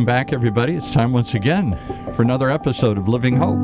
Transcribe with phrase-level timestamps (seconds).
[0.00, 0.76] Welcome back, everybody.
[0.76, 1.78] It's time once again
[2.16, 3.58] for another episode of Living Hope,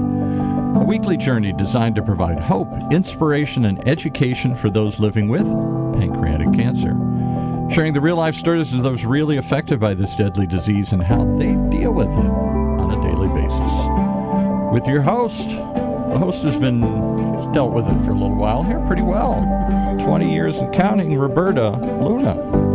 [0.77, 5.51] a weekly journey designed to provide hope, inspiration, and education for those living with
[5.95, 6.91] pancreatic cancer.
[7.75, 11.25] Sharing the real life stories of those really affected by this deadly disease and how
[11.39, 14.75] they deal with it on a daily basis.
[14.75, 16.83] With your host, the host has been
[17.53, 19.37] dealt with it for a little while here pretty well
[20.01, 22.66] 20 years and counting, Roberta Luna.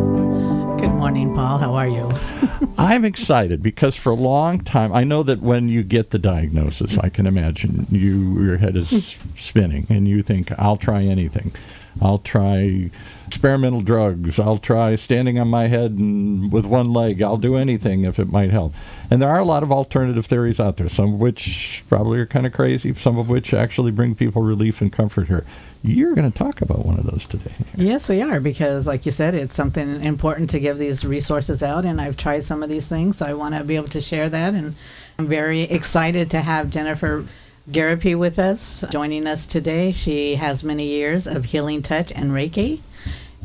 [1.02, 1.58] Morning, Paul.
[1.58, 2.12] How are you?
[2.78, 6.96] I'm excited because for a long time, I know that when you get the diagnosis,
[7.00, 11.54] I can imagine you your head is spinning and you think, "I'll try anything.
[12.00, 12.92] I'll try
[13.26, 14.38] experimental drugs.
[14.38, 17.20] I'll try standing on my head and with one leg.
[17.24, 18.76] I'll do anything if it might help."
[19.10, 22.26] And there are a lot of alternative theories out there, some of which probably are
[22.26, 25.44] kind of crazy, some of which actually bring people relief and comfort here.
[25.84, 27.52] You're going to talk about one of those today.
[27.76, 31.84] Yes, we are, because, like you said, it's something important to give these resources out.
[31.84, 34.30] And I've tried some of these things, so I want to be able to share
[34.30, 34.54] that.
[34.54, 34.76] And
[35.20, 37.26] I'm very excited to have Jennifer
[37.70, 39.92] Garrepy with us, joining us today.
[39.92, 42.80] She has many years of healing touch and Reiki.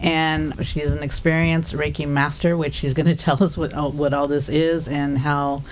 [0.00, 4.28] And she's an experienced Reiki master, which she's going to tell us what what all
[4.28, 5.64] this is and how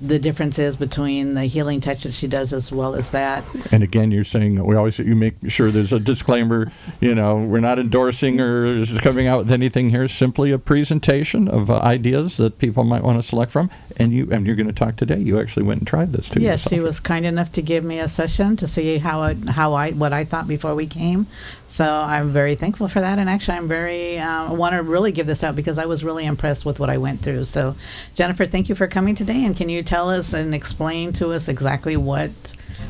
[0.00, 3.44] the difference is between the healing touch that she does as well as that.
[3.70, 6.72] And again, you're saying we always you make sure there's a disclaimer.
[7.00, 10.08] You know, we're not endorsing or coming out with anything here.
[10.08, 13.70] Simply a presentation of uh, ideas that people might want to select from.
[13.98, 15.18] And you and you're going to talk today.
[15.18, 16.40] You actually went and tried this too.
[16.40, 19.74] Yes, she was kind enough to give me a session to see how it, how
[19.74, 21.26] I what I thought before we came.
[21.66, 23.18] So I'm very thankful for that.
[23.18, 26.24] And actually, I'm very uh, want to really give this out because I was really
[26.24, 27.44] impressed with what I went through.
[27.44, 27.76] So,
[28.14, 29.44] Jennifer, thank you for coming today.
[29.44, 32.30] And can you tell us and explain to us exactly what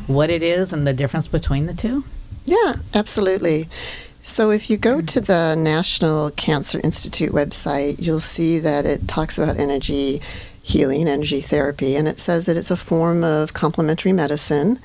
[0.06, 2.04] what it is and the difference between the two?
[2.44, 3.68] Yeah, absolutely.
[4.20, 9.38] So if you go to the National Cancer Institute website, you'll see that it talks
[9.38, 10.20] about energy
[10.62, 14.78] healing, energy therapy, and it says that it's a form of complementary medicine.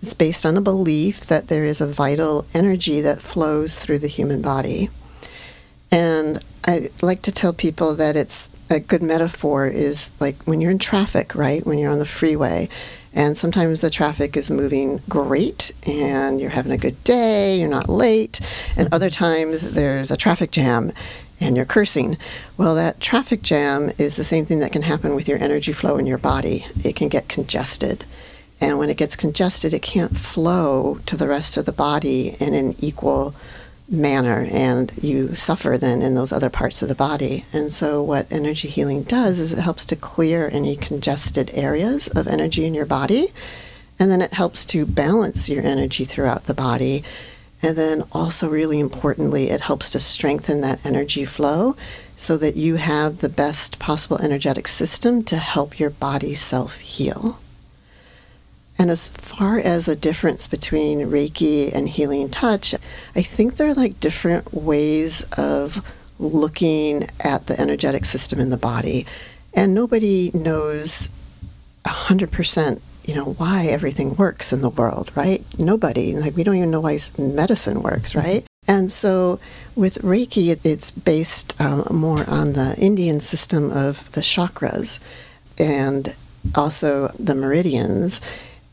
[0.00, 4.08] It's based on a belief that there is a vital energy that flows through the
[4.08, 4.88] human body.
[5.92, 10.70] And I like to tell people that it's a good metaphor is like when you're
[10.70, 11.64] in traffic, right?
[11.64, 12.68] When you're on the freeway,
[13.14, 17.88] and sometimes the traffic is moving great and you're having a good day, you're not
[17.88, 18.40] late,
[18.76, 20.92] and other times there's a traffic jam
[21.40, 22.18] and you're cursing.
[22.58, 25.96] Well, that traffic jam is the same thing that can happen with your energy flow
[25.96, 26.66] in your body.
[26.84, 28.04] It can get congested.
[28.60, 32.52] And when it gets congested, it can't flow to the rest of the body in
[32.52, 33.34] an equal
[33.90, 37.44] manner and you suffer then in those other parts of the body.
[37.52, 42.26] And so, what energy healing does is it helps to clear any congested areas of
[42.26, 43.28] energy in your body,
[43.98, 47.02] and then it helps to balance your energy throughout the body.
[47.60, 51.74] And then, also, really importantly, it helps to strengthen that energy flow
[52.14, 57.40] so that you have the best possible energetic system to help your body self heal.
[58.78, 62.74] And as far as a difference between Reiki and healing touch,
[63.16, 69.06] I think they're like different ways of looking at the energetic system in the body.
[69.54, 71.10] And nobody knows
[71.84, 75.42] 100% you know why everything works in the world right?
[75.58, 76.14] Nobody.
[76.14, 78.44] Like we don't even know why medicine works right?
[78.68, 79.40] And so
[79.74, 85.00] with reiki it's based um, more on the indian system of the chakras
[85.58, 86.14] and
[86.54, 88.20] also the meridians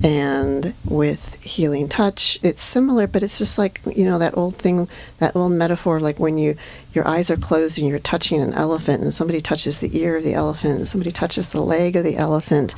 [0.04, 4.90] and with healing touch it's similar but it's just like you know that old thing
[5.20, 6.54] that old metaphor like when you
[6.96, 10.24] your eyes are closed and you're touching an elephant and somebody touches the ear of
[10.24, 12.74] the elephant and somebody touches the leg of the elephant.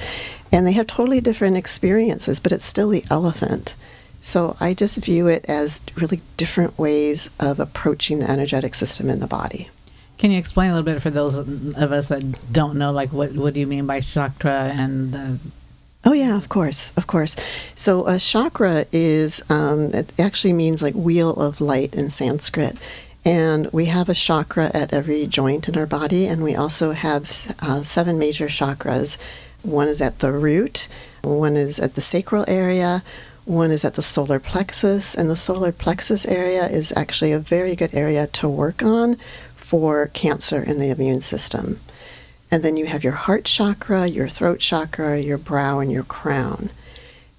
[0.51, 3.75] And they have totally different experiences but it's still the elephant.
[4.19, 9.19] So i just view it as really different ways of approaching the energetic system in
[9.19, 9.69] the body.
[10.17, 13.33] Can you explain a little bit for those of us that don't know like what
[13.33, 15.39] what do you mean by chakra and the
[16.07, 17.35] Oh yeah, of course, of course.
[17.75, 22.77] So a chakra is um, it actually means like wheel of light in Sanskrit,
[23.25, 27.23] and we have a chakra at every joint in our body, and we also have
[27.61, 29.17] uh, seven major chakras.
[29.63, 30.87] One is at the root,
[31.23, 33.03] one is at the sacral area,
[33.43, 37.75] one is at the solar plexus, and the solar plexus area is actually a very
[37.75, 39.17] good area to work on
[39.57, 41.81] for cancer in the immune system.
[42.49, 46.69] And then you have your heart chakra, your throat chakra, your brow, and your crown.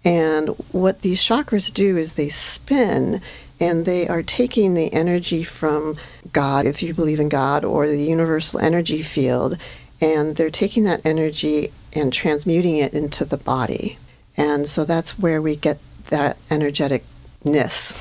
[0.04, 3.20] And what these chakras do is they spin
[3.60, 5.96] and they are taking the energy from
[6.32, 9.56] God, if you believe in God, or the universal energy field,
[10.00, 13.98] and they're taking that energy and transmuting it into the body.
[14.36, 15.78] And so that's where we get
[16.10, 17.96] that energeticness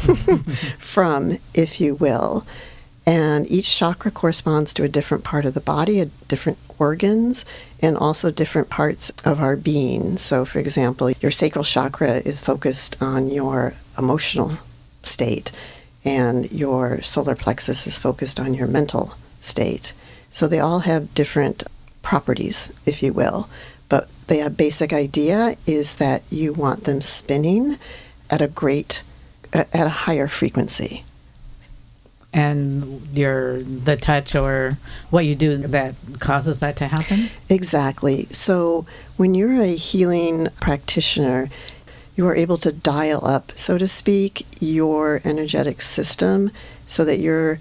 [0.77, 2.45] from, if you will.
[3.07, 7.45] And each chakra corresponds to a different part of the body, a different organs,
[7.81, 10.18] and also different parts of our being.
[10.18, 14.51] So, for example, your sacral chakra is focused on your emotional
[15.04, 15.54] state,
[16.04, 19.94] and your solar plexus is focused on your mental state.
[20.30, 21.63] So, they all have different
[22.01, 23.48] properties, if you will.
[23.88, 27.77] But the basic idea is that you want them spinning
[28.30, 29.04] at a great,
[29.54, 31.06] at a higher frequency
[32.38, 34.78] and your the touch or
[35.10, 37.30] what you do that causes that to happen?
[37.50, 38.28] Exactly.
[38.31, 38.86] So
[39.18, 41.50] when you're a healing practitioner
[42.16, 46.50] you are able to dial up so to speak your energetic system
[46.88, 47.60] so that you're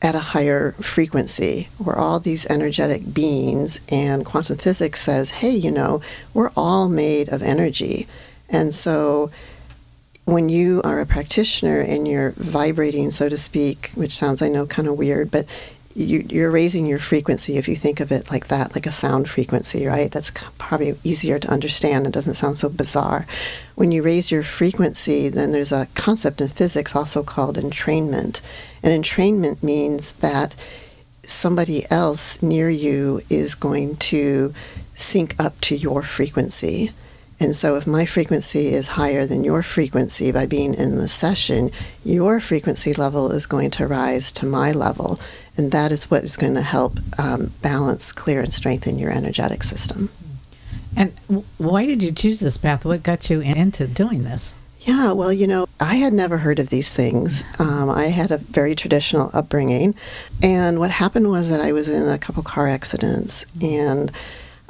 [0.00, 5.70] at a higher frequency we're all these energetic beings and quantum physics says hey you
[5.70, 6.00] know
[6.32, 8.06] we're all made of energy.
[8.48, 9.30] And so
[10.24, 14.66] when you are a practitioner and you're vibrating, so to speak, which sounds, I know,
[14.66, 15.46] kind of weird, but
[15.94, 19.30] you, are raising your frequency if you think of it like that, like a sound
[19.30, 20.10] frequency, right?
[20.10, 22.06] That's probably easier to understand.
[22.06, 23.26] It doesn't sound so bizarre.
[23.76, 28.40] When you raise your frequency, then there's a concept in physics also called entrainment.
[28.82, 30.56] And entrainment means that
[31.22, 34.52] somebody else near you is going to
[34.94, 36.90] sync up to your frequency.
[37.44, 41.70] And so, if my frequency is higher than your frequency by being in the session,
[42.02, 45.20] your frequency level is going to rise to my level.
[45.54, 49.62] And that is what is going to help um, balance, clear, and strengthen your energetic
[49.62, 50.08] system.
[50.96, 51.12] And
[51.58, 52.86] why did you choose this path?
[52.86, 54.54] What got you into doing this?
[54.80, 57.44] Yeah, well, you know, I had never heard of these things.
[57.60, 59.94] Um, I had a very traditional upbringing.
[60.42, 64.10] And what happened was that I was in a couple car accidents and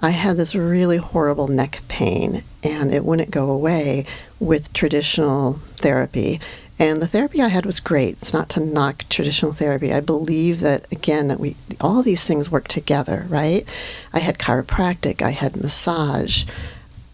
[0.04, 4.04] I had this really horrible neck pain, and it wouldn't go away
[4.38, 6.42] with traditional therapy.
[6.78, 8.18] And the therapy I had was great.
[8.18, 9.94] It's not to knock traditional therapy.
[9.94, 13.66] I believe that again that we all these things work together, right?
[14.12, 16.44] I had chiropractic, I had massage,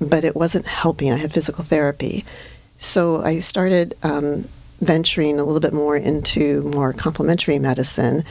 [0.00, 1.12] but it wasn't helping.
[1.12, 2.24] I had physical therapy,
[2.76, 4.46] so I started um,
[4.80, 8.24] venturing a little bit more into more complementary medicine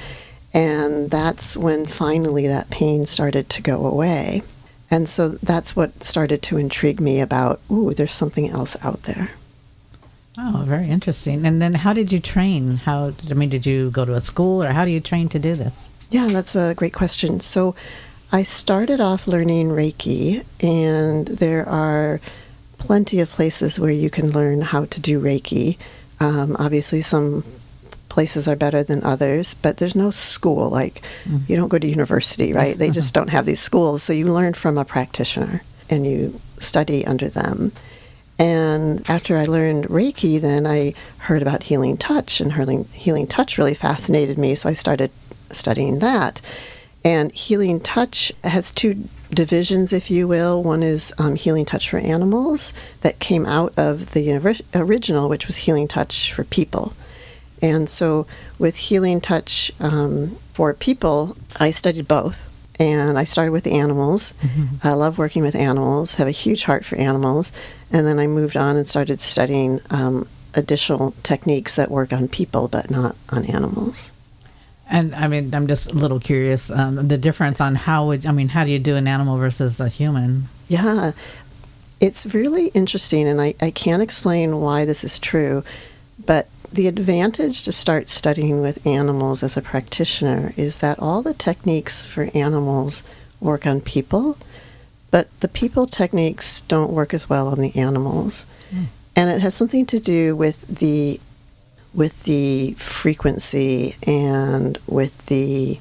[0.54, 4.42] and that's when finally that pain started to go away.
[4.92, 9.30] And so that's what started to intrigue me about, ooh, there's something else out there.
[10.38, 11.46] Oh, very interesting.
[11.46, 12.78] And then how did you train?
[12.78, 15.40] How, I mean, did you go to a school or how do you train to
[15.40, 15.92] do this?
[16.10, 17.40] Yeah, that's a great question.
[17.40, 17.76] So
[18.32, 22.22] I started off learning Reiki, and there are
[22.78, 25.78] plenty of places where you can learn how to do Reiki.
[26.20, 27.44] Um, obviously, some
[28.10, 30.70] places are better than others, but there's no school.
[30.70, 31.48] Like, mm.
[31.48, 32.78] you don't go to university, right?
[32.78, 34.04] They just don't have these schools.
[34.04, 37.72] So you learn from a practitioner and you study under them.
[38.38, 43.58] And after I learned Reiki, then I heard about healing touch, and healing, healing touch
[43.58, 44.56] really fascinated me.
[44.56, 45.12] So I started
[45.52, 46.42] studying that.
[47.04, 50.64] And healing touch has two divisions, if you will.
[50.64, 54.34] One is um, healing touch for animals that came out of the
[54.74, 56.94] original, which was healing touch for people.
[57.62, 58.26] And so,
[58.58, 62.46] with Healing Touch um, for people, I studied both.
[62.80, 64.34] And I started with animals.
[64.42, 64.88] Mm-hmm.
[64.88, 67.52] I love working with animals, have a huge heart for animals.
[67.92, 72.70] And then I moved on and started studying um, additional techniques that work on people
[72.70, 74.12] but not on animals.
[74.90, 78.32] And I mean, I'm just a little curious um, the difference on how would, I
[78.32, 80.46] mean, how do you do an animal versus a human?
[80.68, 81.12] Yeah,
[82.00, 85.64] it's really interesting, and I, I can't explain why this is true,
[86.26, 91.34] but the advantage to start studying with animals as a practitioner is that all the
[91.34, 93.04] techniques for animals
[93.40, 94.38] work on people,
[95.12, 98.46] but the people techniques don't work as well on the animals.
[98.72, 98.86] Mm.
[99.16, 101.20] And it has something to do with the
[101.94, 105.80] with the frequency and with the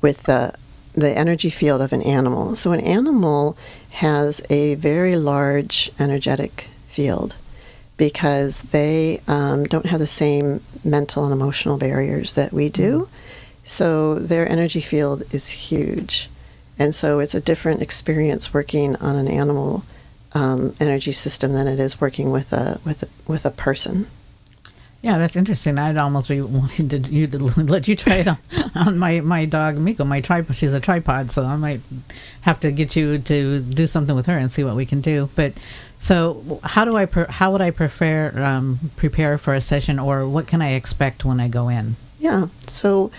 [0.00, 0.54] with the
[0.94, 2.56] the energy field of an animal.
[2.56, 3.56] So an animal
[3.90, 7.36] has a very large energetic field
[8.02, 13.02] because they um, don't have the same mental and emotional barriers that we do.
[13.02, 13.14] Mm-hmm.
[13.62, 16.28] So their energy field is huge.
[16.80, 19.84] And so it's a different experience working on an animal
[20.34, 24.08] um, energy system than it is working with a, with a, with a person.
[25.02, 25.78] Yeah, that's interesting.
[25.78, 28.38] I'd almost be wanting to you to let you try it on,
[28.74, 30.56] on my, my dog Miko, my tripod.
[30.56, 31.80] She's a tripod, so I might
[32.42, 35.28] have to get you to do something with her and see what we can do.
[35.34, 35.54] But
[35.98, 40.26] so, how do I pre- how would I prefer um, prepare for a session, or
[40.26, 41.96] what can I expect when I go in?
[42.18, 42.46] Yeah.
[42.68, 43.10] So,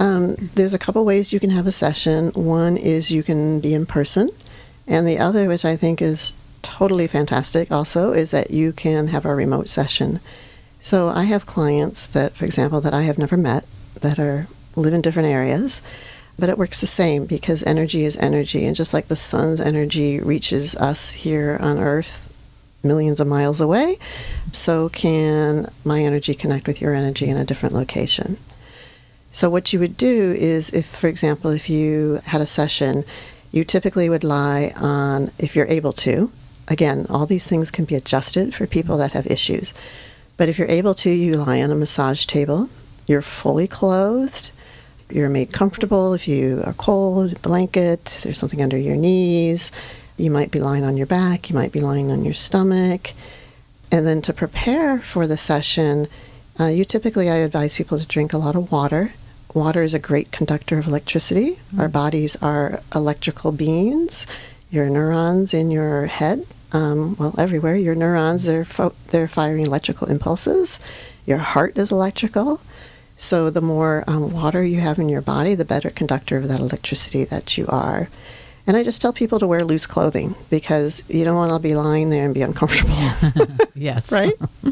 [0.00, 2.30] um, there's a couple ways you can have a session.
[2.32, 4.30] One is you can be in person,
[4.86, 9.26] and the other, which I think is totally fantastic, also is that you can have
[9.26, 10.20] a remote session.
[10.86, 13.64] So I have clients that, for example, that I have never met,
[14.02, 15.82] that are live in different areas.
[16.38, 18.64] But it works the same because energy is energy.
[18.64, 22.32] And just like the sun's energy reaches us here on Earth
[22.84, 23.98] millions of miles away,
[24.52, 28.36] so can my energy connect with your energy in a different location.
[29.32, 33.02] So, what you would do is, if, for example, if you had a session,
[33.50, 36.30] you typically would lie on, if you're able to,
[36.68, 39.74] again, all these things can be adjusted for people that have issues.
[40.36, 42.68] But if you're able to, you lie on a massage table,
[43.06, 44.50] you're fully clothed,
[45.10, 49.70] you're made comfortable if you are cold, blanket, there's something under your knees.
[50.16, 53.12] You might be lying on your back, you might be lying on your stomach.
[53.92, 56.08] And then to prepare for the session,
[56.58, 59.12] uh, you typically, I advise people to drink a lot of water.
[59.54, 61.52] Water is a great conductor of electricity.
[61.52, 61.80] Mm-hmm.
[61.80, 64.26] Our bodies are electrical beings.
[64.70, 66.44] Your neurons in your head,
[66.76, 70.78] um, well, everywhere, your neurons, they're, fo- they're firing electrical impulses.
[71.24, 72.60] Your heart is electrical.
[73.16, 76.60] So the more um, water you have in your body, the better conductor of that
[76.60, 78.08] electricity that you are.
[78.66, 81.74] And I just tell people to wear loose clothing because you don't want to be
[81.74, 82.92] lying there and be uncomfortable.
[83.74, 84.12] yes.
[84.12, 84.34] right?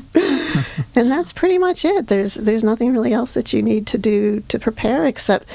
[0.95, 2.09] and that's pretty much it.
[2.09, 5.47] There's there's nothing really else that you need to do to prepare except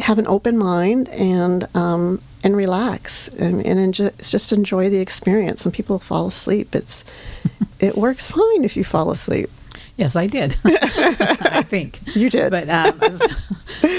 [0.00, 5.62] have an open mind and um, and relax and, and enjoy, just enjoy the experience.
[5.62, 6.74] Some people fall asleep.
[6.74, 7.04] It's
[7.80, 9.50] it works fine if you fall asleep.
[9.96, 10.56] Yes, I did.
[10.64, 12.52] I think you did.
[12.52, 13.00] But um,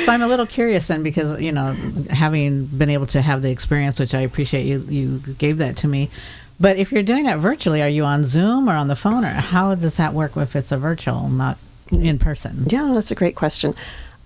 [0.01, 1.75] so I'm a little curious then because you know,
[2.10, 5.88] having been able to have the experience, which I appreciate you you gave that to
[5.88, 6.10] me.
[6.58, 9.29] But if you're doing it virtually, are you on Zoom or on the phone, or
[9.29, 11.58] how does that work if it's a virtual, not
[11.91, 12.65] in person?
[12.67, 13.74] Yeah, that's a great question.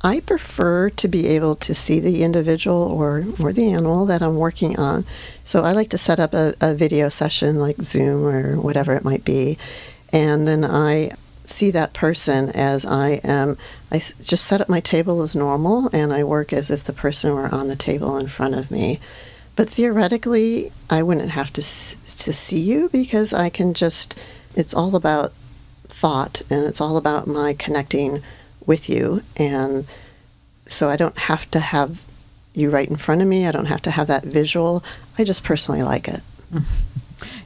[0.03, 4.35] I prefer to be able to see the individual or, or the animal that I'm
[4.35, 5.05] working on.
[5.45, 9.05] So I like to set up a, a video session like Zoom or whatever it
[9.05, 9.57] might be.
[10.11, 11.11] And then I
[11.45, 13.57] see that person as I am.
[13.91, 17.33] I just set up my table as normal and I work as if the person
[17.33, 18.99] were on the table in front of me.
[19.55, 24.19] But theoretically, I wouldn't have to to see you because I can just
[24.55, 25.31] it's all about
[25.83, 28.21] thought and it's all about my connecting
[28.65, 29.85] with you and
[30.65, 32.01] so I don't have to have
[32.53, 33.47] you right in front of me.
[33.47, 34.83] I don't have to have that visual.
[35.17, 36.21] I just personally like it.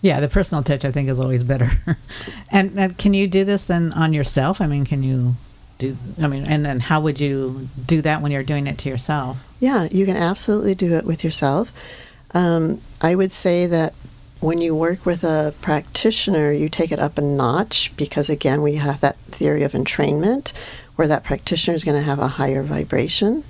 [0.01, 1.71] Yeah, the personal touch I think is always better.
[2.51, 4.61] and, and can you do this then on yourself?
[4.61, 5.35] I mean, can you
[5.77, 5.97] do?
[6.21, 9.37] I mean, and then how would you do that when you're doing it to yourself?
[9.59, 11.71] Yeah, you can absolutely do it with yourself.
[12.33, 13.93] Um, I would say that
[14.39, 18.75] when you work with a practitioner, you take it up a notch because, again, we
[18.75, 20.53] have that theory of entrainment
[20.95, 23.43] where that practitioner is going to have a higher vibration.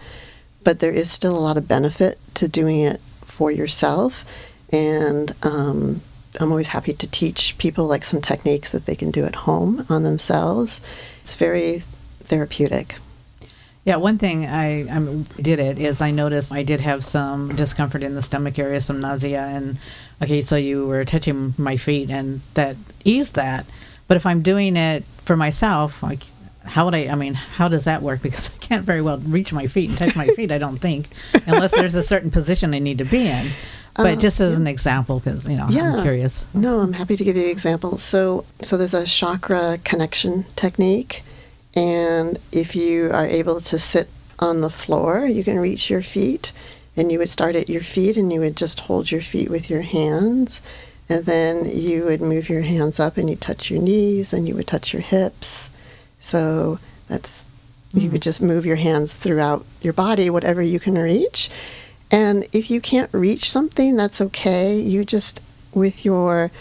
[0.64, 4.26] But there is still a lot of benefit to doing it for yourself.
[4.72, 6.02] And um,
[6.40, 9.86] I'm always happy to teach people like some techniques that they can do at home
[9.90, 10.82] on themselves.
[11.22, 11.80] It's very
[12.20, 12.96] therapeutic.
[13.88, 18.04] Yeah, one thing I, I did it is I noticed I did have some discomfort
[18.04, 19.78] in the stomach area, some nausea, and
[20.22, 22.76] okay, so you were touching my feet, and that
[23.06, 23.66] eased that.
[24.10, 26.20] But if I'm doing it for myself, like
[26.66, 27.08] how would I?
[27.08, 28.22] I mean, how does that work?
[28.28, 30.52] Because I can't very well reach my feet and touch my feet.
[30.52, 31.08] I don't think,
[31.46, 33.48] unless there's a certain position I need to be in.
[33.96, 34.60] But uh, just as yeah.
[34.60, 35.96] an example, because you know, yeah.
[35.96, 36.46] I'm curious.
[36.54, 37.98] No, I'm happy to give you an example.
[37.98, 41.24] So, so there's a chakra connection technique,
[41.78, 46.52] and if you are able to sit on the floor, you can reach your feet,
[46.96, 49.70] and you would start at your feet, and you would just hold your feet with
[49.70, 50.62] your hands,
[51.10, 54.56] and then you would move your hands up, and you touch your knees, and you
[54.56, 55.72] would touch your hips.
[56.20, 57.46] So that's
[57.90, 58.00] mm-hmm.
[58.00, 61.50] you would just move your hands throughout your body, whatever you can reach
[62.10, 64.80] and if you can't reach something, that's okay.
[64.80, 65.42] You just,
[65.74, 66.52] with your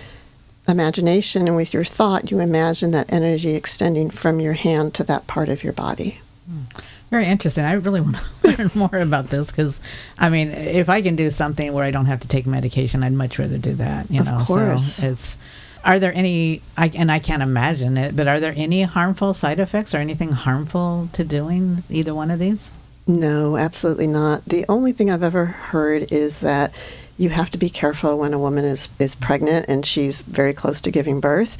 [0.68, 5.26] imagination and with your thought, you imagine that energy extending from your hand to that
[5.26, 6.20] part of your body.
[6.48, 6.62] Hmm.
[7.10, 7.64] Very interesting.
[7.64, 9.80] I really want to learn more about this because,
[10.18, 13.12] I mean, if I can do something where I don't have to take medication, I'd
[13.12, 14.10] much rather do that.
[14.10, 14.94] You know, of course.
[14.94, 15.38] So it's.
[15.84, 16.62] Are there any?
[16.76, 20.32] I, and I can't imagine it, but are there any harmful side effects or anything
[20.32, 22.72] harmful to doing either one of these?
[23.06, 24.44] No, absolutely not.
[24.44, 26.74] The only thing I've ever heard is that
[27.18, 30.80] you have to be careful when a woman is, is pregnant and she's very close
[30.82, 31.56] to giving birth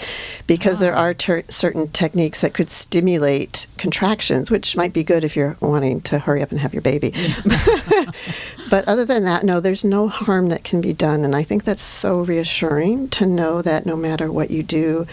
[0.46, 0.84] because oh.
[0.84, 1.00] there ah.
[1.00, 6.00] are ter- certain techniques that could stimulate contractions, which might be good if you're wanting
[6.02, 7.10] to hurry up and have your baby.
[8.70, 11.25] but other than that, no, there's no harm that can be done.
[11.25, 15.06] And I think that's so reassuring to know that no matter what you do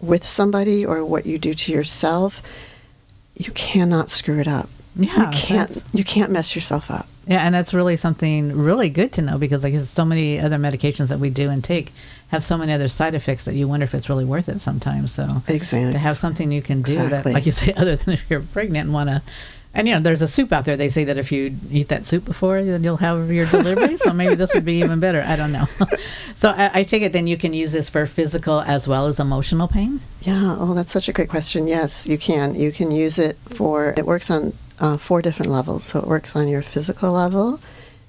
[0.00, 2.42] with somebody or what you do to yourself,
[3.36, 4.68] you cannot screw it up.
[4.94, 7.06] Yeah, you can't you can't mess yourself up.
[7.26, 11.08] Yeah, and that's really something really good to know because like so many other medications
[11.08, 11.92] that we do and take
[12.28, 15.12] have so many other side effects that you wonder if it's really worth it sometimes.
[15.12, 17.32] So exactly to have something you can do exactly.
[17.32, 19.22] that, like you say, other than if you're pregnant and want to
[19.74, 20.76] And you know, there's a soup out there.
[20.76, 23.96] They say that if you eat that soup before, then you'll have your delivery.
[23.96, 25.22] so maybe this would be even better.
[25.22, 25.66] I don't know.
[26.34, 29.18] so I, I, take it then you can use this for physical as well as
[29.18, 30.00] emotional pain.
[30.20, 30.56] Yeah.
[30.58, 31.68] Oh, that's such a great question.
[31.68, 32.54] Yes, you can.
[32.54, 33.94] You can use it for.
[33.96, 35.84] It works on uh, four different levels.
[35.84, 37.60] So it works on your physical level,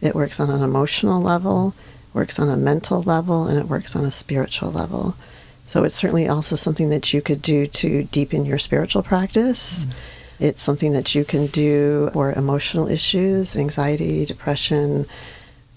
[0.01, 1.73] it works on an emotional level,
[2.13, 5.15] works on a mental level, and it works on a spiritual level.
[5.65, 9.85] So it's certainly also something that you could do to deepen your spiritual practice.
[9.85, 9.93] Mm.
[10.39, 15.05] It's something that you can do for emotional issues, anxiety, depression,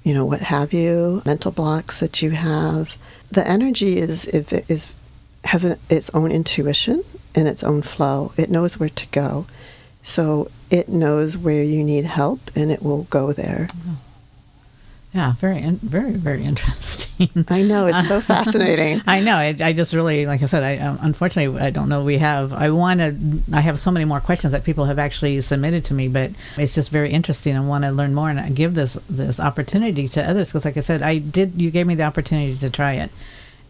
[0.03, 2.97] you know, what have you, mental blocks that you have.
[3.31, 4.93] The energy is if it is
[5.45, 7.05] has an, its own intuition
[7.37, 8.33] and its own flow.
[8.37, 9.47] It knows where to go.
[10.07, 13.67] So it knows where you need help and it will go there.
[15.13, 17.29] Yeah, very, very, very interesting.
[17.49, 19.03] I know it's so fascinating.
[19.05, 19.35] I know.
[19.35, 22.05] I, I, just really, like I said, I um, unfortunately I don't know.
[22.05, 22.53] We have.
[22.53, 23.17] I want to.
[23.53, 26.77] I have so many more questions that people have actually submitted to me, but it's
[26.77, 27.57] just very interesting.
[27.57, 30.83] I want to learn more and give this this opportunity to others because, like I
[30.83, 31.61] said, I did.
[31.61, 33.11] You gave me the opportunity to try it,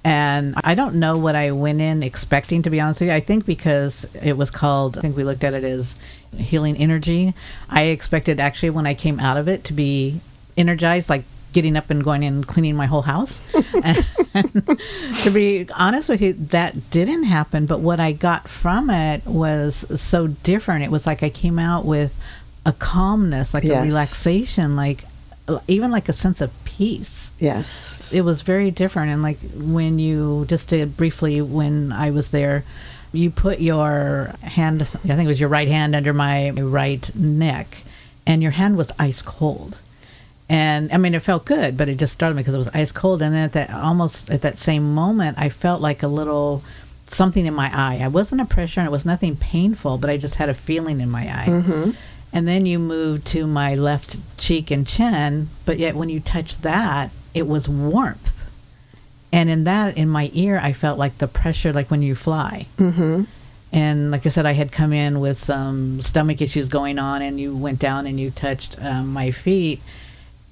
[0.06, 2.62] and I don't know what I went in expecting.
[2.62, 4.96] To be honest with you, I think because it was called.
[4.96, 5.96] I think we looked at it as
[6.36, 7.34] healing energy.
[7.68, 10.20] I expected actually when I came out of it to be
[10.56, 13.44] energized, like getting up and going and cleaning my whole house.
[13.82, 13.96] and
[15.24, 17.66] to be honest with you, that didn't happen.
[17.66, 20.84] But what I got from it was so different.
[20.84, 22.16] It was like I came out with
[22.64, 23.82] a calmness, like yes.
[23.82, 25.02] a relaxation, like
[25.68, 27.30] even like a sense of peace.
[27.38, 28.12] Yes.
[28.12, 29.12] It was very different.
[29.12, 32.64] And like when you just did briefly when I was there,
[33.12, 37.84] you put your hand, I think it was your right hand under my right neck,
[38.26, 39.80] and your hand was ice cold
[40.48, 42.92] and I mean it felt good, but it just started me because it was ice
[42.92, 43.22] cold.
[43.22, 46.62] And then at that almost at that same moment, I felt like a little
[47.06, 48.00] something in my eye.
[48.02, 51.00] I wasn't a pressure, and it was nothing painful, but I just had a feeling
[51.00, 51.46] in my eye.
[51.48, 51.90] Mm-hmm.
[52.36, 56.64] And then you moved to my left cheek and chin, but yet when you touched
[56.64, 58.52] that, it was warmth.
[59.32, 62.66] And in that, in my ear, I felt like the pressure, like when you fly.
[62.76, 63.22] Mm-hmm.
[63.72, 67.40] And like I said, I had come in with some stomach issues going on, and
[67.40, 69.80] you went down and you touched um, my feet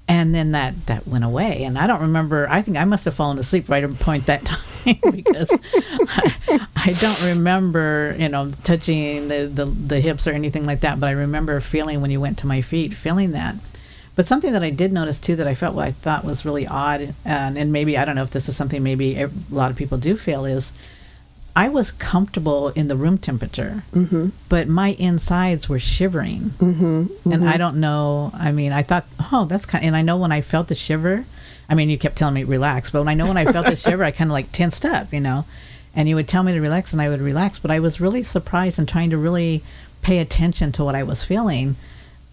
[0.07, 1.65] and then that that went away.
[1.65, 4.45] And i don't remember i think i must have fallen asleep right at point that
[4.45, 10.67] time because I, I, don't remember you know touching the, the the hips or anything
[10.67, 11.01] like that.
[11.01, 13.57] But i remember feeling when you went to my feet feeling that.
[14.17, 16.67] But something that i did notice too that i felt well, i thought was really
[16.67, 19.77] odd and, and maybe i don't know if this is something maybe a lot of
[19.77, 20.71] people do feel is
[21.57, 24.29] I was comfortable in the room temperature, mm-hmm.
[24.49, 26.51] but my insides were shivering.
[26.59, 27.03] Mm-hmm.
[27.03, 27.33] Mm-hmm.
[27.33, 28.33] And I don't know.
[28.35, 29.85] I mean, I thought, oh, that's kind.
[29.85, 31.25] Of, and I know when I felt the shiver,
[31.69, 33.77] I mean, you kept telling me relax, but when I know when I felt the
[33.77, 35.45] shiver, I kind of like tensed up, you know.
[35.95, 37.61] And you would tell me to relax, and I would relax.
[37.61, 39.63] But I was really surprised and trying to really
[40.03, 41.77] pay attention to what I was feeling.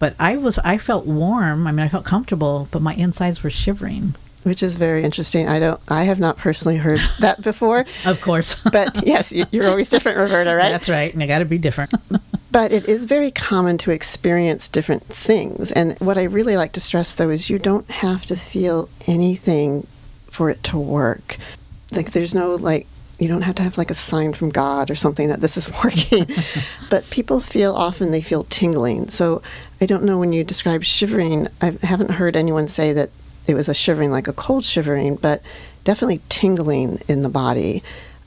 [0.00, 1.68] But I was, I felt warm.
[1.68, 5.48] I mean, I felt comfortable, but my insides were shivering which is very interesting.
[5.48, 7.84] I don't, I have not personally heard that before.
[8.06, 10.70] of course, but yes, you, are always different, Roberta, right?
[10.70, 11.12] That's right.
[11.12, 11.92] And you got to be different.
[12.52, 16.80] but it is very common to experience different things, and what I really like to
[16.80, 19.86] stress, though, is you don't have to feel anything
[20.26, 21.36] for it to work.
[21.92, 22.86] Like, there's no like.
[23.18, 25.70] You don't have to have like a sign from God or something that this is
[25.84, 26.26] working.
[26.90, 29.10] but people feel often they feel tingling.
[29.10, 29.42] So
[29.80, 33.10] I don't know when you describe shivering, I haven't heard anyone say that
[33.46, 35.42] it was a shivering like a cold shivering, but
[35.84, 37.82] definitely tingling in the body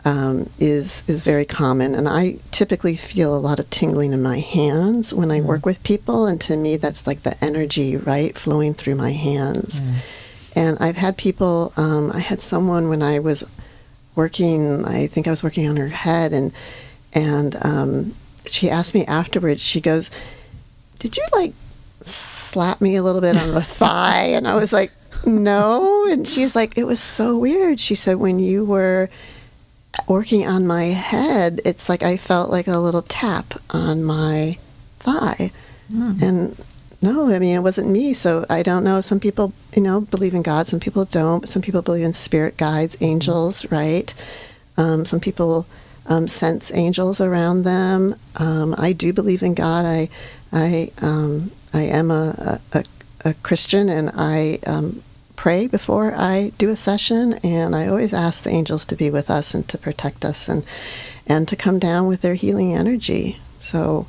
[0.05, 1.95] um, is is very common.
[1.95, 5.45] And I typically feel a lot of tingling in my hands when I mm.
[5.45, 9.81] work with people, and to me, that's like the energy right flowing through my hands.
[9.81, 9.93] Mm.
[10.55, 11.73] And I've had people.
[11.75, 13.43] Um, I had someone when I was
[14.15, 14.85] working.
[14.85, 16.53] I think I was working on her head, and
[17.13, 19.61] and um, she asked me afterwards.
[19.61, 20.11] She goes,
[20.99, 21.53] "Did you like?"
[22.01, 24.91] slap me a little bit on the thigh and I was like
[25.25, 26.07] no.
[26.09, 27.79] And she's like, it was so weird.
[27.79, 29.09] She said, when you were
[30.07, 34.57] working on my head, it's like I felt like a little tap on my
[34.99, 35.51] thigh.
[35.91, 36.21] Mm.
[36.21, 36.65] And
[37.01, 38.13] no, I mean, it wasn't me.
[38.13, 39.01] So I don't know.
[39.01, 40.67] Some people, you know, believe in God.
[40.67, 41.47] Some people don't.
[41.47, 44.13] Some people believe in spirit guides, angels, right?
[44.77, 45.67] Um, some people
[46.07, 48.15] um, sense angels around them.
[48.39, 49.85] Um, I do believe in God.
[49.85, 50.09] I,
[50.51, 52.83] I, um, I am a, a,
[53.25, 55.01] a Christian, and I um,
[55.35, 59.29] pray before I do a session, and I always ask the angels to be with
[59.29, 60.63] us and to protect us and
[61.27, 63.37] and to come down with their healing energy.
[63.57, 64.05] So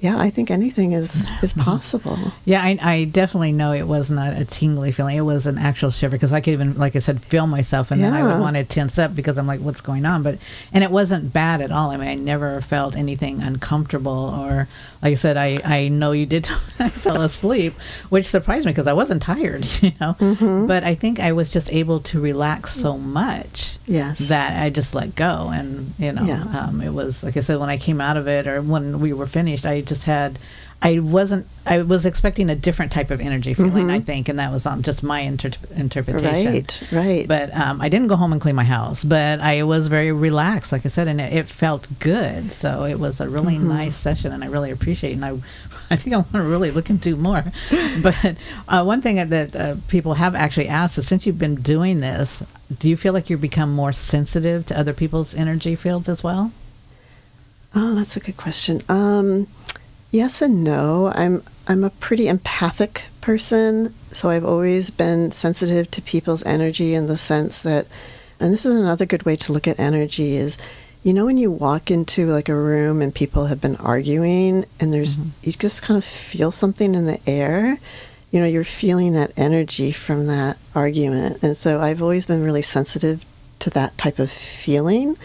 [0.00, 1.60] yeah, I think anything is is Mm-hmm.
[1.62, 2.18] possible.
[2.44, 5.16] Yeah, I, I definitely know it was not a tingly feeling.
[5.16, 8.02] It was an actual shiver because I could even, like I said, feel myself, and
[8.02, 8.28] then I Yeah.
[8.28, 10.38] would want to tense up because I'm like, "What's going on?" But
[10.72, 11.90] and it wasn't bad at all.
[11.92, 14.68] I mean, I never felt anything uncomfortable or,
[15.02, 16.48] like I said, I I know you did.
[16.78, 17.74] I fell asleep,
[18.08, 20.14] which surprised me because I wasn't tired, you know.
[20.18, 20.66] Mm-hmm.
[20.66, 24.28] But I think I was just able to relax so much Yes.
[24.28, 26.42] that I just let go, and you know, Yeah.
[26.68, 29.12] um, it was like I said when I came out of it or when we
[29.12, 30.38] were finished, I just had.
[30.82, 31.46] I wasn't.
[31.64, 33.90] I was expecting a different type of energy feeling.
[33.90, 36.52] I think, and that was um, just my inter- interpretation.
[36.52, 37.26] Right, right.
[37.26, 39.02] But um, I didn't go home and clean my house.
[39.02, 42.52] But I was very relaxed, like I said, and it, it felt good.
[42.52, 43.68] So it was a really Mm-hmm.
[43.68, 45.12] nice session, and I really appreciate.
[45.12, 45.14] it.
[45.14, 45.30] And I,
[45.90, 47.42] I think I want to really look into more.
[48.02, 48.36] but
[48.68, 52.42] uh, one thing that uh, people have actually asked is, since you've been doing this,
[52.78, 56.52] do you feel like you've become more sensitive to other people's energy fields as well?
[57.74, 58.82] Oh, that's a good question.
[58.88, 59.46] Um,
[60.16, 61.12] yes and no.
[61.14, 67.06] I'm I'm a pretty empathic person, so I've always been sensitive to people's energy in
[67.06, 67.86] the sense that,
[68.40, 70.56] and this is another good way to look at energy is,
[71.02, 74.94] you know, when you walk into like a room and people have been arguing, and
[74.94, 75.30] there's mm-hmm.
[75.42, 77.78] you just kind of feel something in the air.
[78.30, 82.62] You know, you're feeling that energy from that argument, and so I've always been really
[82.62, 83.24] sensitive
[83.58, 85.16] to that type of feeling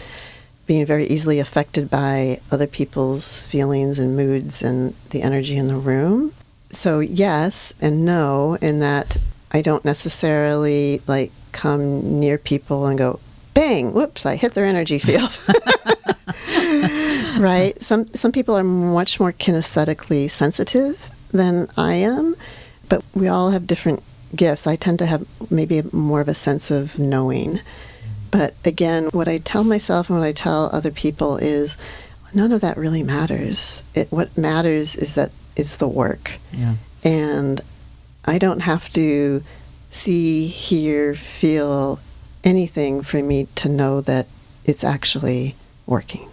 [0.72, 5.76] being very easily affected by other people's feelings and moods and the energy in the
[5.76, 6.32] room.
[6.70, 9.18] So yes and no in that
[9.52, 13.20] I don't necessarily like come near people and go
[13.52, 15.38] bang, whoops, I hit their energy field.
[17.38, 17.74] right?
[17.82, 22.34] Some some people are much more kinesthetically sensitive than I am,
[22.88, 24.02] but we all have different
[24.34, 24.66] gifts.
[24.66, 27.60] I tend to have maybe more of a sense of knowing.
[28.32, 31.76] But again, what I tell myself and what I tell other people is
[32.34, 33.84] none of that really matters.
[33.94, 36.38] It, what matters is that it's the work.
[36.50, 36.74] Yeah.
[37.04, 37.60] And
[38.24, 39.44] I don't have to
[39.90, 42.00] see, hear, feel
[42.42, 44.26] anything for me to know that
[44.64, 45.54] it's actually
[45.86, 46.28] working.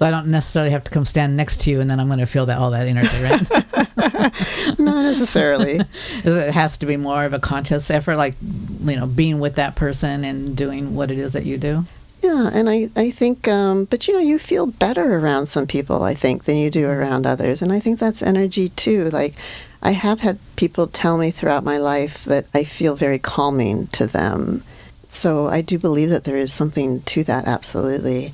[0.00, 2.20] So I don't necessarily have to come stand next to you, and then I'm going
[2.20, 3.42] to feel that all that energy, right?
[4.78, 5.78] Not necessarily.
[6.24, 9.76] it has to be more of a conscious effort, like you know, being with that
[9.76, 11.84] person and doing what it is that you do.
[12.22, 16.02] Yeah, and I, I think, um, but you know, you feel better around some people,
[16.02, 17.60] I think, than you do around others.
[17.60, 19.10] And I think that's energy too.
[19.10, 19.34] Like,
[19.82, 24.06] I have had people tell me throughout my life that I feel very calming to
[24.06, 24.62] them.
[25.08, 28.32] So I do believe that there is something to that, absolutely.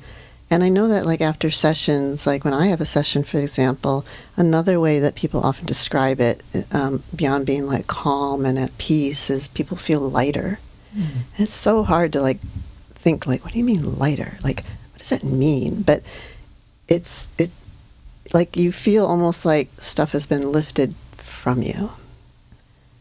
[0.49, 4.05] And I know that, like, after sessions, like when I have a session, for example,
[4.37, 9.29] another way that people often describe it, um, beyond being like calm and at peace,
[9.29, 10.59] is people feel lighter.
[11.37, 12.39] It's so hard to, like,
[13.07, 14.37] think like what do you mean lighter?
[14.43, 15.83] Like what does that mean?
[15.83, 16.01] But
[16.89, 17.51] it's it
[18.33, 21.91] like you feel almost like stuff has been lifted from you.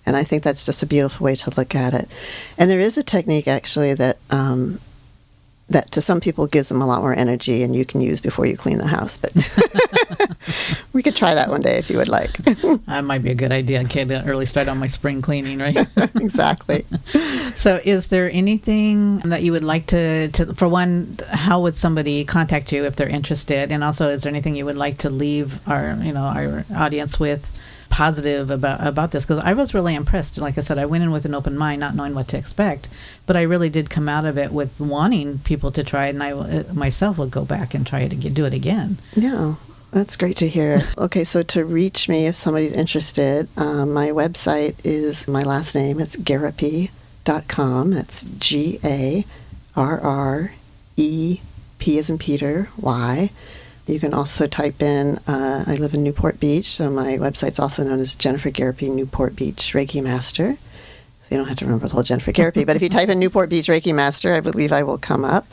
[0.09, 2.09] And i think that's just a beautiful way to look at it.
[2.57, 4.79] And there is a technique actually that um,
[5.69, 8.47] that to some people gives them a lot more energy and you can use before
[8.47, 9.33] you clean the house but
[10.93, 12.33] we could try that one day if you would like
[12.87, 13.81] That might be a good idea.
[13.81, 15.87] I can't get an early start on my spring cleaning, right?
[16.15, 16.85] exactly
[17.57, 22.25] so, is there anything that you would like to, to, for one, how would somebody
[22.25, 25.67] contact you if they're interested, and also, is there anything you would like to leave
[25.67, 27.51] our, you know, our audience with?
[27.97, 30.37] Positive about about this because I was really impressed.
[30.37, 32.91] Like I said, I went in with an open mind, not knowing what to expect,
[33.25, 36.23] but I really did come out of it with wanting people to try it, and
[36.23, 38.99] I uh, myself will go back and try it again, do it again.
[39.15, 39.55] Yeah,
[39.93, 40.83] that's great to hear.
[40.99, 45.99] Okay, so to reach me, if somebody's interested, um, my website is my last name.
[45.99, 47.93] It's garrepy.com.
[47.93, 49.25] That's G A
[49.75, 50.53] R R
[50.99, 51.41] E
[51.79, 53.31] P as in Peter, Y.
[53.87, 57.85] You can also type in, uh, I live in Newport Beach, so my website's also
[57.85, 60.57] known as Jennifer Garrepy Newport Beach Reiki Master.
[61.21, 63.21] So you don't have to remember the whole Jennifer Garrepy, but if you type in
[63.21, 65.47] Newport Beach Reiki Master, I believe I will come up.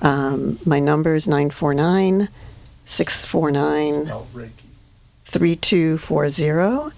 [0.00, 2.28] Um, my number is 949
[2.84, 4.06] 649
[5.24, 6.94] 3240.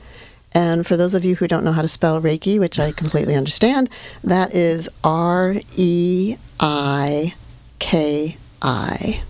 [0.57, 3.35] And for those of you who don't know how to spell Reiki, which I completely
[3.35, 3.91] understand,
[4.23, 7.35] that is R E I
[7.81, 9.23] K I.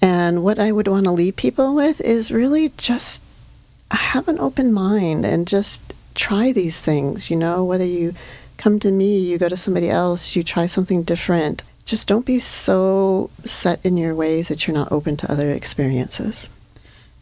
[0.00, 3.22] And what I would want to leave people with is really just
[3.90, 7.30] have an open mind and just try these things.
[7.30, 8.14] You know, whether you
[8.56, 11.62] come to me, you go to somebody else, you try something different.
[11.84, 16.50] Just don't be so set in your ways that you're not open to other experiences.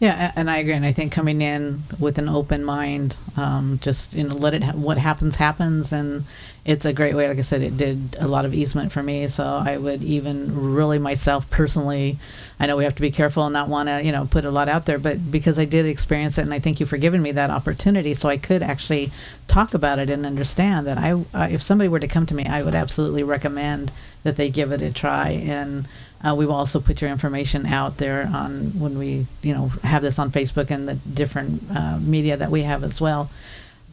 [0.05, 0.75] Yeah, and I agree.
[0.75, 4.63] And I think coming in with an open mind, um, just you know, let it
[4.63, 6.25] ha- what happens happens, and
[6.67, 7.27] it's a great way.
[7.27, 9.27] Like I said, it did a lot of easement for me.
[9.29, 12.19] So I would even really myself personally,
[12.61, 14.51] I know we have to be careful and not want to, you know, put a
[14.51, 17.23] lot out there, but because I did experience it, and I thank you for giving
[17.23, 19.11] me that opportunity, so I could actually
[19.49, 22.45] talk about it and understand that I, uh, if somebody were to come to me,
[22.45, 23.91] I would absolutely recommend
[24.23, 25.31] that they give it a try.
[25.31, 25.87] And
[26.27, 30.03] uh, we will also put your information out there on when we, you know, have
[30.03, 33.31] this on Facebook and the different uh, media that we have as well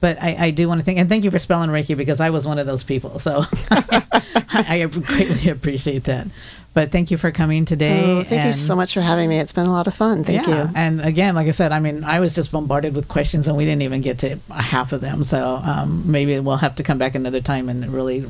[0.02, 2.32] but I, I, do want to thank and thank you for spelling Reiki because I
[2.32, 3.20] was one of those people.
[3.20, 6.28] So I, I, greatly appreciate that.
[6.74, 8.04] But thank you for coming today.
[8.04, 9.38] Oh, thank you so much for having me.
[9.38, 10.24] It's been a lot of fun.
[10.24, 10.70] Thank yeah, you.
[10.76, 13.66] And again, like I said, I mean, I was just bombarded with questions and we
[13.66, 15.24] didn't even get to half of them.
[15.24, 18.26] So um, maybe we'll have to come back another time and really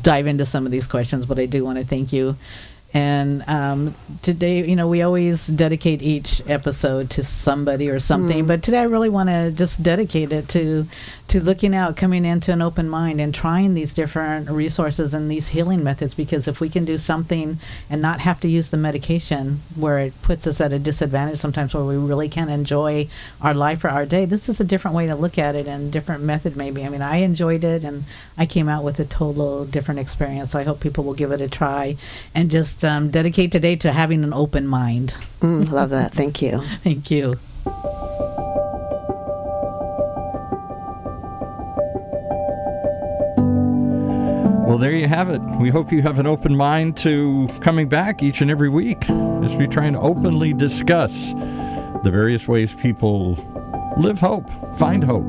[0.00, 1.26] dive into some of these questions.
[1.26, 2.36] But I do want to thank you
[2.94, 8.48] and um, today, you know, we always dedicate each episode to somebody or something, mm.
[8.48, 10.86] but today I really want to just dedicate it to
[11.28, 15.48] to looking out, coming into an open mind, and trying these different resources and these
[15.48, 16.14] healing methods.
[16.14, 17.58] Because if we can do something
[17.90, 21.74] and not have to use the medication, where it puts us at a disadvantage sometimes,
[21.74, 23.06] where we really can't enjoy
[23.42, 25.92] our life or our day, this is a different way to look at it and
[25.92, 26.56] different method.
[26.56, 28.04] Maybe I mean I enjoyed it, and
[28.38, 30.52] I came out with a total different experience.
[30.52, 31.98] So I hope people will give it a try
[32.34, 35.14] and just um, dedicate today to having an open mind.
[35.40, 36.12] Mm, love that.
[36.12, 36.58] Thank you.
[36.82, 37.38] Thank you.
[44.68, 45.40] Well, there you have it.
[45.58, 49.08] We hope you have an open mind to coming back each and every week
[49.42, 51.32] as we try and openly discuss
[52.04, 53.34] the various ways people
[53.96, 55.24] live hope, find hope,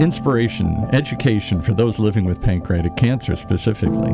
[0.00, 4.12] inspiration, education for those living with pancreatic cancer specifically,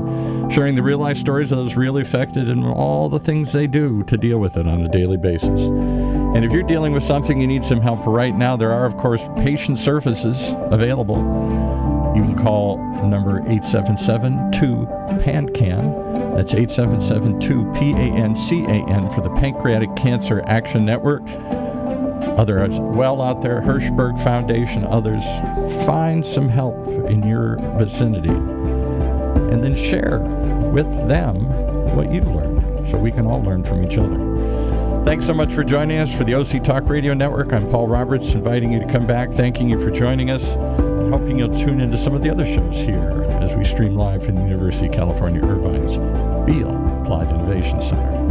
[0.52, 4.02] sharing the real life stories of those really affected and all the things they do
[4.04, 5.62] to deal with it on a daily basis.
[5.62, 8.84] And if you're dealing with something you need some help for right now, there are,
[8.84, 11.68] of course, patient services available
[12.18, 14.86] you can call the number 877 2
[15.22, 16.34] PANCAN.
[16.34, 21.22] That's 877 2 P A N C A N for the Pancreatic Cancer Action Network.
[22.36, 25.24] Others well out there, Hirschberg Foundation, others.
[25.86, 30.20] Find some help in your vicinity and then share
[30.72, 31.44] with them
[31.96, 35.04] what you've learned so we can all learn from each other.
[35.04, 37.52] Thanks so much for joining us for the OC Talk Radio Network.
[37.52, 41.38] I'm Paul Roberts, inviting you to come back, thanking you for joining us and hoping
[41.38, 44.42] you'll tune into some of the other shows here as we stream live from the
[44.42, 45.96] University of California Irvine's
[46.46, 48.27] Beall Applied Innovation Center.